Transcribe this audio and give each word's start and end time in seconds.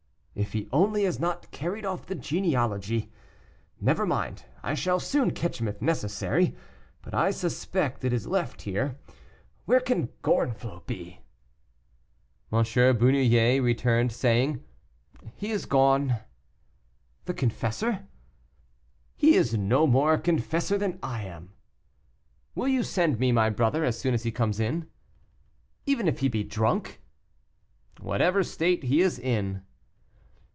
"If 0.33 0.53
he 0.53 0.69
only 0.71 1.03
has 1.03 1.19
not 1.19 1.51
carried 1.51 1.85
off 1.85 2.05
the 2.07 2.15
genealogy. 2.15 3.11
Never 3.81 4.05
mind, 4.07 4.45
I 4.63 4.73
shall 4.75 4.99
soon 4.99 5.31
catch 5.31 5.59
him 5.59 5.67
if 5.67 5.81
necessary; 5.81 6.55
but 7.01 7.13
I 7.13 7.31
suspect 7.31 8.05
it 8.05 8.13
is 8.13 8.25
left 8.25 8.61
here. 8.61 8.97
Where 9.65 9.81
can 9.81 10.07
Gorenflot 10.23 10.87
be?" 10.87 11.19
M. 12.51 12.59
Bernouillet 12.63 13.59
returned, 13.61 14.13
saying, 14.13 14.63
"He 15.35 15.51
is 15.51 15.65
gone." 15.65 16.15
"The 17.25 17.33
confessor?" 17.33 18.07
"He 19.17 19.35
is 19.35 19.53
no 19.55 19.85
more 19.85 20.13
a 20.13 20.19
confessor 20.19 20.77
than 20.77 20.97
I 21.03 21.23
am." 21.25 21.53
"Will 22.55 22.69
you 22.69 22.83
send 22.83 23.19
me 23.19 23.33
my 23.33 23.49
brother 23.49 23.83
as 23.83 23.99
soon 23.99 24.13
as 24.13 24.23
he 24.23 24.31
comes 24.31 24.61
in." 24.61 24.87
"Even 25.85 26.07
if 26.07 26.19
he 26.19 26.29
be 26.29 26.43
drunk?" 26.43 27.01
"Whatever 27.99 28.43
state 28.43 28.83
he 28.83 29.01
is 29.01 29.19
in." 29.19 29.63